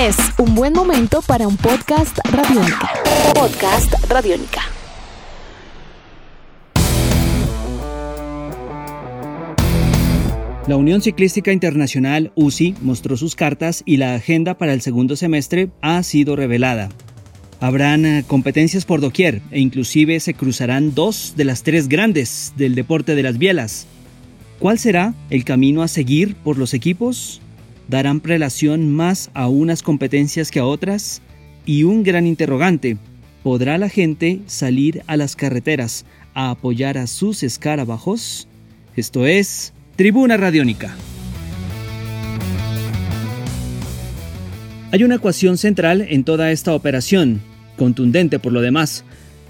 Es 0.00 0.16
un 0.38 0.54
buen 0.54 0.72
momento 0.72 1.20
para 1.20 1.46
un 1.46 1.58
podcast 1.58 2.16
radiónica. 2.32 2.88
Podcast 3.34 3.92
radiónica. 4.08 4.62
La 10.66 10.78
Unión 10.78 11.02
Ciclística 11.02 11.52
Internacional 11.52 12.32
UCI 12.34 12.76
mostró 12.80 13.18
sus 13.18 13.34
cartas 13.34 13.82
y 13.84 13.98
la 13.98 14.14
agenda 14.14 14.56
para 14.56 14.72
el 14.72 14.80
segundo 14.80 15.16
semestre 15.16 15.68
ha 15.82 16.02
sido 16.02 16.34
revelada. 16.34 16.88
Habrán 17.60 18.06
eh, 18.06 18.24
competencias 18.26 18.86
por 18.86 19.02
doquier 19.02 19.42
e 19.50 19.60
inclusive 19.60 20.18
se 20.20 20.32
cruzarán 20.32 20.94
dos 20.94 21.34
de 21.36 21.44
las 21.44 21.62
tres 21.62 21.90
grandes 21.90 22.54
del 22.56 22.74
deporte 22.74 23.14
de 23.14 23.22
las 23.22 23.36
bielas. 23.36 23.86
¿Cuál 24.60 24.78
será 24.78 25.12
el 25.28 25.44
camino 25.44 25.82
a 25.82 25.88
seguir 25.88 26.36
por 26.36 26.56
los 26.56 26.72
equipos? 26.72 27.42
¿Darán 27.90 28.20
prelación 28.20 28.88
más 28.88 29.32
a 29.34 29.48
unas 29.48 29.82
competencias 29.82 30.52
que 30.52 30.60
a 30.60 30.64
otras? 30.64 31.22
Y 31.66 31.82
un 31.82 32.04
gran 32.04 32.24
interrogante, 32.24 32.98
¿podrá 33.42 33.78
la 33.78 33.88
gente 33.88 34.42
salir 34.46 35.02
a 35.08 35.16
las 35.16 35.34
carreteras 35.34 36.06
a 36.32 36.50
apoyar 36.50 36.98
a 36.98 37.08
sus 37.08 37.42
escarabajos? 37.42 38.46
Esto 38.94 39.26
es 39.26 39.72
Tribuna 39.96 40.36
Radiónica. 40.36 40.94
Hay 44.92 45.02
una 45.02 45.16
ecuación 45.16 45.58
central 45.58 46.06
en 46.08 46.22
toda 46.22 46.52
esta 46.52 46.76
operación, 46.76 47.40
contundente 47.76 48.38
por 48.38 48.52
lo 48.52 48.60
demás. 48.60 49.04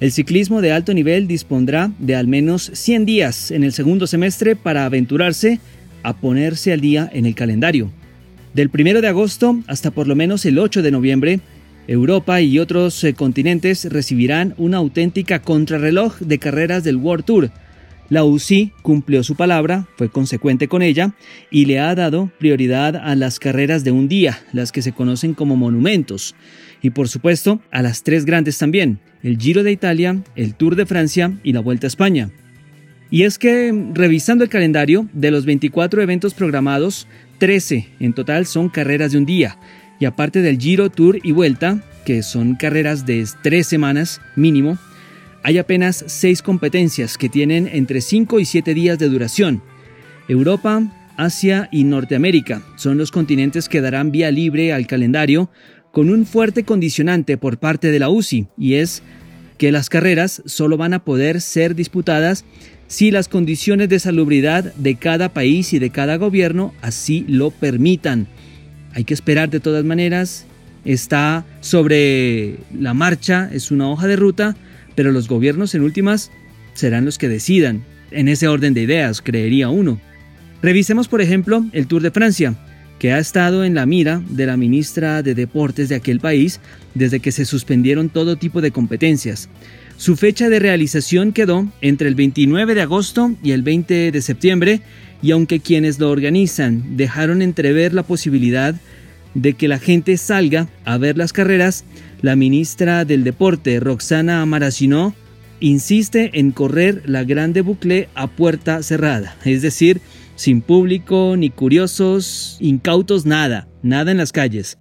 El 0.00 0.10
ciclismo 0.10 0.60
de 0.60 0.72
alto 0.72 0.92
nivel 0.92 1.28
dispondrá 1.28 1.92
de 2.00 2.16
al 2.16 2.26
menos 2.26 2.72
100 2.74 3.06
días 3.06 3.52
en 3.52 3.62
el 3.62 3.72
segundo 3.72 4.08
semestre 4.08 4.56
para 4.56 4.86
aventurarse 4.86 5.60
a 6.02 6.16
ponerse 6.16 6.72
al 6.72 6.80
día 6.80 7.08
en 7.12 7.26
el 7.26 7.36
calendario. 7.36 7.92
Del 8.54 8.70
1 8.72 9.00
de 9.00 9.08
agosto 9.08 9.60
hasta 9.66 9.90
por 9.90 10.06
lo 10.06 10.14
menos 10.14 10.46
el 10.46 10.58
8 10.58 10.82
de 10.82 10.92
noviembre, 10.92 11.40
Europa 11.88 12.40
y 12.40 12.60
otros 12.60 13.02
eh, 13.02 13.12
continentes 13.12 13.84
recibirán 13.84 14.54
una 14.56 14.78
auténtica 14.78 15.42
contrarreloj 15.42 16.18
de 16.20 16.38
carreras 16.38 16.84
del 16.84 16.96
World 16.96 17.24
Tour. 17.24 17.50
La 18.10 18.24
UCI 18.24 18.72
cumplió 18.82 19.24
su 19.24 19.34
palabra, 19.34 19.88
fue 19.96 20.08
consecuente 20.08 20.68
con 20.68 20.82
ella 20.82 21.14
y 21.50 21.64
le 21.64 21.80
ha 21.80 21.94
dado 21.94 22.30
prioridad 22.38 22.96
a 22.96 23.16
las 23.16 23.40
carreras 23.40 23.82
de 23.82 23.90
un 23.90 24.08
día, 24.08 24.38
las 24.52 24.72
que 24.72 24.82
se 24.82 24.92
conocen 24.92 25.34
como 25.34 25.56
monumentos 25.56 26.34
y 26.80 26.90
por 26.90 27.08
supuesto 27.08 27.60
a 27.70 27.82
las 27.82 28.02
tres 28.02 28.24
grandes 28.24 28.58
también, 28.58 29.00
el 29.22 29.38
Giro 29.38 29.62
de 29.62 29.72
Italia, 29.72 30.22
el 30.36 30.54
Tour 30.54 30.76
de 30.76 30.86
Francia 30.86 31.32
y 31.42 31.54
la 31.54 31.60
Vuelta 31.60 31.86
a 31.86 31.88
España. 31.88 32.30
Y 33.10 33.22
es 33.22 33.38
que, 33.38 33.72
revisando 33.92 34.44
el 34.44 34.50
calendario, 34.50 35.08
de 35.12 35.30
los 35.30 35.44
24 35.44 36.02
eventos 36.02 36.34
programados, 36.34 37.06
13 37.38 37.88
en 38.00 38.12
total 38.12 38.46
son 38.46 38.68
carreras 38.68 39.12
de 39.12 39.18
un 39.18 39.26
día, 39.26 39.58
y 40.00 40.06
aparte 40.06 40.42
del 40.42 40.58
Giro, 40.58 40.90
Tour 40.90 41.18
y 41.22 41.32
Vuelta, 41.32 41.82
que 42.04 42.22
son 42.22 42.54
carreras 42.54 43.06
de 43.06 43.26
tres 43.42 43.66
semanas 43.66 44.20
mínimo, 44.36 44.78
hay 45.42 45.58
apenas 45.58 46.04
6 46.06 46.42
competencias 46.42 47.18
que 47.18 47.28
tienen 47.28 47.68
entre 47.68 48.00
5 48.00 48.40
y 48.40 48.44
7 48.44 48.74
días 48.74 48.98
de 48.98 49.08
duración. 49.08 49.62
Europa, 50.26 50.82
Asia 51.16 51.68
y 51.70 51.84
Norteamérica 51.84 52.62
son 52.76 52.98
los 52.98 53.10
continentes 53.10 53.68
que 53.68 53.80
darán 53.80 54.10
vía 54.10 54.30
libre 54.30 54.72
al 54.72 54.86
calendario 54.86 55.50
con 55.92 56.10
un 56.10 56.26
fuerte 56.26 56.64
condicionante 56.64 57.36
por 57.36 57.58
parte 57.58 57.90
de 57.90 57.98
la 57.98 58.08
UCI, 58.08 58.48
y 58.58 58.74
es 58.74 59.02
que 59.58 59.70
las 59.70 59.88
carreras 59.88 60.42
solo 60.46 60.76
van 60.76 60.94
a 60.94 61.04
poder 61.04 61.40
ser 61.40 61.74
disputadas 61.74 62.44
si 62.86 63.10
las 63.10 63.28
condiciones 63.28 63.88
de 63.88 63.98
salubridad 63.98 64.74
de 64.74 64.96
cada 64.96 65.30
país 65.30 65.72
y 65.72 65.78
de 65.78 65.90
cada 65.90 66.16
gobierno 66.16 66.74
así 66.82 67.24
lo 67.28 67.50
permitan. 67.50 68.26
Hay 68.92 69.04
que 69.04 69.14
esperar 69.14 69.50
de 69.50 69.60
todas 69.60 69.84
maneras, 69.84 70.46
está 70.84 71.44
sobre 71.60 72.58
la 72.78 72.94
marcha, 72.94 73.50
es 73.52 73.70
una 73.70 73.88
hoja 73.90 74.06
de 74.06 74.16
ruta, 74.16 74.56
pero 74.94 75.12
los 75.12 75.28
gobiernos 75.28 75.74
en 75.74 75.82
últimas 75.82 76.30
serán 76.74 77.04
los 77.04 77.18
que 77.18 77.28
decidan, 77.28 77.84
en 78.10 78.28
ese 78.28 78.46
orden 78.48 78.74
de 78.74 78.82
ideas, 78.82 79.22
creería 79.22 79.68
uno. 79.68 80.00
Revisemos 80.62 81.08
por 81.08 81.20
ejemplo 81.20 81.64
el 81.72 81.86
Tour 81.86 82.02
de 82.02 82.10
Francia 82.10 82.54
ha 83.12 83.18
estado 83.18 83.64
en 83.64 83.74
la 83.74 83.86
mira 83.86 84.22
de 84.30 84.46
la 84.46 84.56
ministra 84.56 85.22
de 85.22 85.34
Deportes 85.34 85.88
de 85.88 85.96
aquel 85.96 86.20
país 86.20 86.60
desde 86.94 87.20
que 87.20 87.32
se 87.32 87.44
suspendieron 87.44 88.08
todo 88.08 88.36
tipo 88.36 88.60
de 88.60 88.70
competencias. 88.70 89.48
Su 89.96 90.16
fecha 90.16 90.48
de 90.48 90.58
realización 90.58 91.32
quedó 91.32 91.68
entre 91.80 92.08
el 92.08 92.14
29 92.14 92.74
de 92.74 92.82
agosto 92.82 93.34
y 93.42 93.52
el 93.52 93.62
20 93.62 94.10
de 94.10 94.22
septiembre 94.22 94.80
y 95.22 95.30
aunque 95.30 95.60
quienes 95.60 95.98
lo 95.98 96.10
organizan 96.10 96.96
dejaron 96.96 97.42
entrever 97.42 97.94
la 97.94 98.02
posibilidad 98.02 98.74
de 99.34 99.54
que 99.54 99.68
la 99.68 99.78
gente 99.78 100.16
salga 100.16 100.68
a 100.84 100.98
ver 100.98 101.16
las 101.16 101.32
carreras, 101.32 101.84
la 102.22 102.36
ministra 102.36 103.04
del 103.04 103.24
Deporte, 103.24 103.80
Roxana 103.80 104.44
Maracinó, 104.46 105.14
insiste 105.60 106.30
en 106.38 106.50
correr 106.50 107.02
la 107.06 107.24
Grande 107.24 107.60
Bucle 107.60 108.08
a 108.14 108.26
puerta 108.28 108.82
cerrada, 108.82 109.36
es 109.44 109.62
decir, 109.62 110.00
sin 110.34 110.60
público, 110.60 111.34
ni 111.36 111.50
curiosos, 111.50 112.56
incautos, 112.60 113.26
nada, 113.26 113.68
nada 113.82 114.10
en 114.10 114.18
las 114.18 114.32
calles. 114.32 114.78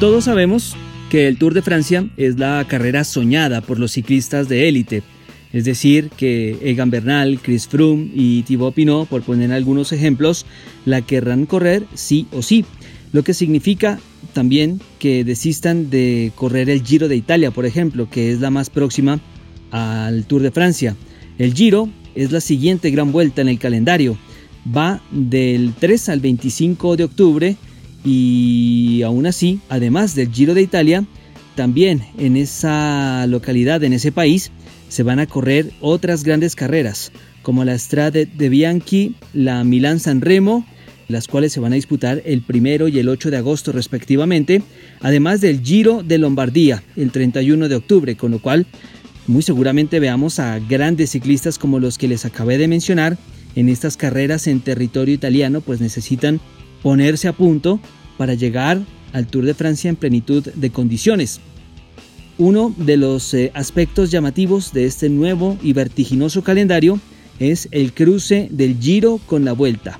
Todos 0.00 0.24
sabemos 0.24 0.76
que 1.10 1.28
el 1.28 1.38
Tour 1.38 1.54
de 1.54 1.62
Francia 1.62 2.08
es 2.16 2.38
la 2.38 2.64
carrera 2.68 3.04
soñada 3.04 3.60
por 3.60 3.78
los 3.78 3.92
ciclistas 3.92 4.48
de 4.48 4.68
élite, 4.68 5.02
es 5.52 5.64
decir, 5.64 6.10
que 6.14 6.58
Egan 6.62 6.90
Bernal, 6.90 7.38
Chris 7.40 7.66
Froome 7.66 8.10
y 8.14 8.42
Thibaut 8.42 8.74
Pinot, 8.74 9.08
por 9.08 9.22
poner 9.22 9.52
algunos 9.52 9.92
ejemplos, 9.92 10.44
la 10.84 11.00
querrán 11.00 11.46
correr 11.46 11.84
sí 11.94 12.26
o 12.32 12.42
sí, 12.42 12.66
lo 13.12 13.24
que 13.24 13.32
significa 13.32 13.98
también 14.34 14.80
que 14.98 15.24
desistan 15.24 15.88
de 15.88 16.30
correr 16.34 16.68
el 16.68 16.82
Giro 16.82 17.08
de 17.08 17.16
Italia, 17.16 17.50
por 17.50 17.64
ejemplo, 17.64 18.10
que 18.10 18.32
es 18.32 18.40
la 18.40 18.50
más 18.50 18.68
próxima 18.68 19.18
al 19.70 20.26
Tour 20.26 20.42
de 20.42 20.50
Francia. 20.50 20.94
El 21.38 21.52
Giro 21.52 21.88
es 22.14 22.32
la 22.32 22.40
siguiente 22.40 22.90
gran 22.90 23.12
vuelta 23.12 23.42
en 23.42 23.48
el 23.48 23.58
calendario. 23.58 24.16
Va 24.74 25.02
del 25.10 25.74
3 25.78 26.08
al 26.08 26.20
25 26.20 26.96
de 26.96 27.04
octubre 27.04 27.56
y 28.04 29.02
aún 29.02 29.26
así, 29.26 29.60
además 29.68 30.14
del 30.14 30.32
Giro 30.32 30.54
de 30.54 30.62
Italia, 30.62 31.04
también 31.54 32.02
en 32.18 32.36
esa 32.36 33.26
localidad, 33.26 33.84
en 33.84 33.92
ese 33.92 34.12
país, 34.12 34.50
se 34.88 35.02
van 35.02 35.18
a 35.18 35.26
correr 35.26 35.72
otras 35.80 36.24
grandes 36.24 36.54
carreras, 36.54 37.12
como 37.42 37.64
la 37.64 37.78
Strade 37.78 38.26
de 38.26 38.48
Bianchi, 38.48 39.14
la 39.34 39.62
Milán 39.64 40.00
San 40.00 40.20
Remo, 40.20 40.64
las 41.08 41.28
cuales 41.28 41.52
se 41.52 41.60
van 41.60 41.72
a 41.72 41.76
disputar 41.76 42.22
el 42.24 42.42
primero 42.42 42.88
y 42.88 42.98
el 42.98 43.08
8 43.08 43.30
de 43.30 43.36
agosto 43.36 43.72
respectivamente, 43.72 44.62
además 45.00 45.40
del 45.40 45.62
Giro 45.62 46.02
de 46.02 46.18
Lombardía 46.18 46.82
el 46.96 47.10
31 47.10 47.68
de 47.68 47.76
octubre, 47.76 48.16
con 48.16 48.32
lo 48.32 48.40
cual 48.40 48.66
muy 49.26 49.42
seguramente 49.42 50.00
veamos 50.00 50.38
a 50.38 50.58
grandes 50.58 51.10
ciclistas 51.10 51.58
como 51.58 51.78
los 51.78 51.98
que 51.98 52.08
les 52.08 52.24
acabé 52.24 52.58
de 52.58 52.68
mencionar 52.68 53.18
en 53.54 53.68
estas 53.68 53.96
carreras 53.96 54.46
en 54.46 54.60
territorio 54.60 55.14
italiano, 55.14 55.60
pues 55.60 55.80
necesitan 55.80 56.40
ponerse 56.82 57.28
a 57.28 57.32
punto 57.32 57.80
para 58.18 58.34
llegar 58.34 58.80
al 59.12 59.26
Tour 59.26 59.46
de 59.46 59.54
Francia 59.54 59.88
en 59.88 59.96
plenitud 59.96 60.44
de 60.44 60.70
condiciones. 60.70 61.40
Uno 62.38 62.74
de 62.76 62.98
los 62.98 63.32
eh, 63.32 63.50
aspectos 63.54 64.10
llamativos 64.10 64.72
de 64.72 64.84
este 64.84 65.08
nuevo 65.08 65.56
y 65.62 65.72
vertiginoso 65.72 66.42
calendario 66.42 67.00
es 67.38 67.68
el 67.70 67.94
cruce 67.94 68.48
del 68.50 68.78
Giro 68.78 69.18
con 69.26 69.44
la 69.44 69.52
Vuelta. 69.52 69.98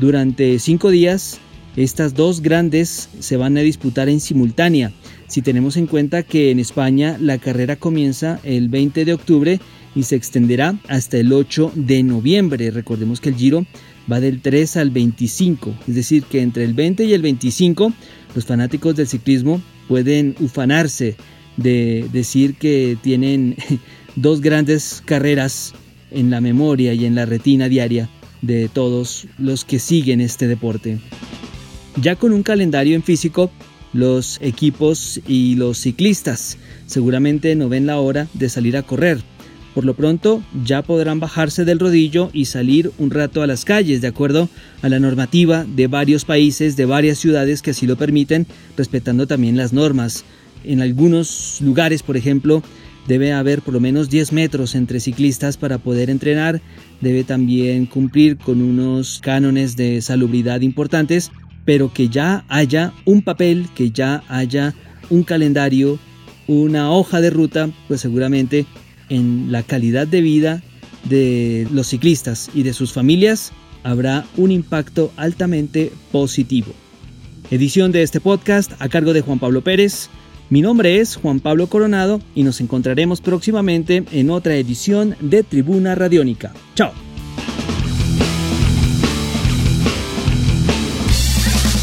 Durante 0.00 0.58
cinco 0.58 0.90
días, 0.90 1.38
estas 1.76 2.14
dos 2.14 2.40
grandes 2.40 3.08
se 3.20 3.36
van 3.36 3.56
a 3.56 3.60
disputar 3.60 4.08
en 4.08 4.20
simultánea 4.20 4.92
si 5.28 5.42
tenemos 5.42 5.76
en 5.76 5.86
cuenta 5.86 6.22
que 6.22 6.50
en 6.50 6.58
España 6.58 7.16
la 7.20 7.38
carrera 7.38 7.76
comienza 7.76 8.40
el 8.42 8.68
20 8.68 9.04
de 9.04 9.12
octubre 9.12 9.60
y 9.94 10.02
se 10.02 10.16
extenderá 10.16 10.78
hasta 10.88 11.18
el 11.18 11.32
8 11.32 11.72
de 11.74 12.02
noviembre. 12.02 12.70
Recordemos 12.70 13.20
que 13.20 13.28
el 13.28 13.36
Giro 13.36 13.66
va 14.10 14.20
del 14.20 14.40
3 14.40 14.78
al 14.78 14.90
25, 14.90 15.74
es 15.86 15.94
decir, 15.94 16.24
que 16.24 16.40
entre 16.40 16.64
el 16.64 16.74
20 16.74 17.04
y 17.04 17.12
el 17.12 17.22
25 17.22 17.92
los 18.34 18.44
fanáticos 18.46 18.96
del 18.96 19.06
ciclismo 19.06 19.60
pueden 19.86 20.34
ufanarse 20.40 21.16
de 21.56 22.08
decir 22.12 22.54
que 22.54 22.96
tienen 23.02 23.56
dos 24.16 24.40
grandes 24.40 25.02
carreras 25.04 25.74
en 26.10 26.30
la 26.30 26.40
memoria 26.40 26.94
y 26.94 27.04
en 27.04 27.14
la 27.14 27.26
retina 27.26 27.68
diaria 27.68 28.08
de 28.40 28.68
todos 28.68 29.26
los 29.36 29.64
que 29.64 29.78
siguen 29.78 30.20
este 30.20 30.46
deporte. 30.46 30.98
Ya 32.00 32.16
con 32.16 32.32
un 32.32 32.42
calendario 32.42 32.94
en 32.94 33.02
físico, 33.02 33.50
los 33.98 34.38
equipos 34.40 35.20
y 35.26 35.56
los 35.56 35.78
ciclistas 35.78 36.56
seguramente 36.86 37.54
no 37.56 37.68
ven 37.68 37.86
la 37.86 37.98
hora 37.98 38.28
de 38.34 38.48
salir 38.48 38.76
a 38.76 38.82
correr. 38.82 39.18
Por 39.74 39.84
lo 39.84 39.94
pronto 39.94 40.42
ya 40.64 40.82
podrán 40.82 41.20
bajarse 41.20 41.64
del 41.64 41.78
rodillo 41.78 42.30
y 42.32 42.46
salir 42.46 42.90
un 42.98 43.10
rato 43.10 43.42
a 43.42 43.46
las 43.46 43.64
calles, 43.64 44.00
de 44.00 44.08
acuerdo 44.08 44.48
a 44.82 44.88
la 44.88 44.98
normativa 44.98 45.64
de 45.64 45.86
varios 45.86 46.24
países, 46.24 46.76
de 46.76 46.84
varias 46.84 47.18
ciudades 47.18 47.60
que 47.62 47.70
así 47.70 47.86
lo 47.86 47.96
permiten, 47.96 48.46
respetando 48.76 49.26
también 49.26 49.56
las 49.56 49.72
normas. 49.72 50.24
En 50.64 50.80
algunos 50.80 51.60
lugares, 51.60 52.02
por 52.02 52.16
ejemplo, 52.16 52.62
debe 53.06 53.32
haber 53.32 53.62
por 53.62 53.74
lo 53.74 53.80
menos 53.80 54.10
10 54.10 54.32
metros 54.32 54.74
entre 54.74 55.00
ciclistas 55.00 55.56
para 55.56 55.78
poder 55.78 56.10
entrenar, 56.10 56.60
debe 57.00 57.24
también 57.24 57.86
cumplir 57.86 58.36
con 58.36 58.62
unos 58.62 59.20
cánones 59.22 59.76
de 59.76 60.00
salubridad 60.02 60.60
importantes, 60.60 61.30
pero 61.68 61.92
que 61.92 62.08
ya 62.08 62.46
haya 62.48 62.94
un 63.04 63.20
papel, 63.20 63.68
que 63.74 63.90
ya 63.90 64.22
haya 64.28 64.74
un 65.10 65.22
calendario, 65.22 65.98
una 66.46 66.90
hoja 66.90 67.20
de 67.20 67.28
ruta, 67.28 67.68
pues 67.88 68.00
seguramente 68.00 68.64
en 69.10 69.52
la 69.52 69.62
calidad 69.62 70.06
de 70.06 70.22
vida 70.22 70.62
de 71.04 71.68
los 71.70 71.88
ciclistas 71.88 72.48
y 72.54 72.62
de 72.62 72.72
sus 72.72 72.94
familias 72.94 73.52
habrá 73.82 74.24
un 74.38 74.50
impacto 74.50 75.12
altamente 75.18 75.92
positivo. 76.10 76.72
Edición 77.50 77.92
de 77.92 78.02
este 78.02 78.18
podcast 78.18 78.72
a 78.78 78.88
cargo 78.88 79.12
de 79.12 79.20
Juan 79.20 79.38
Pablo 79.38 79.60
Pérez. 79.60 80.08
Mi 80.48 80.62
nombre 80.62 81.00
es 81.00 81.16
Juan 81.16 81.38
Pablo 81.38 81.66
Coronado 81.66 82.22
y 82.34 82.44
nos 82.44 82.62
encontraremos 82.62 83.20
próximamente 83.20 84.04
en 84.10 84.30
otra 84.30 84.56
edición 84.56 85.16
de 85.20 85.42
Tribuna 85.42 85.94
Radiónica. 85.94 86.54
Chao. 86.74 87.07